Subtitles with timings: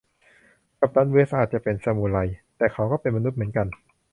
[0.79, 2.17] กัปตันเวสท์อาจจะเป็นซามูไร
[2.57, 3.67] แต่เขาก็เป็นมนุษย์เหมือนกัน